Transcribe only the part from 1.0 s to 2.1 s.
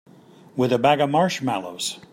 marshmallows.